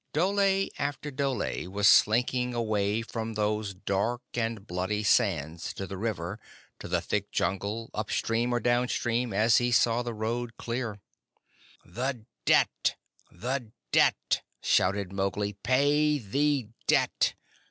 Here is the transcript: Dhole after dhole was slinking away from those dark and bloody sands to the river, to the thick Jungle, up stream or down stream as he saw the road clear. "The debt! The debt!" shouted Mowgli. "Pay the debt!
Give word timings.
Dhole 0.15 0.67
after 0.79 1.11
dhole 1.11 1.69
was 1.69 1.87
slinking 1.87 2.55
away 2.55 3.03
from 3.03 3.35
those 3.35 3.75
dark 3.75 4.23
and 4.33 4.65
bloody 4.65 5.03
sands 5.03 5.75
to 5.75 5.85
the 5.85 5.95
river, 5.95 6.39
to 6.79 6.87
the 6.87 7.01
thick 7.01 7.29
Jungle, 7.31 7.91
up 7.93 8.09
stream 8.09 8.51
or 8.51 8.59
down 8.59 8.87
stream 8.87 9.31
as 9.31 9.57
he 9.57 9.71
saw 9.71 10.01
the 10.01 10.15
road 10.15 10.57
clear. 10.57 10.99
"The 11.85 12.25
debt! 12.45 12.95
The 13.31 13.71
debt!" 13.91 14.41
shouted 14.63 15.13
Mowgli. 15.13 15.53
"Pay 15.53 16.17
the 16.17 16.69
debt! 16.87 17.35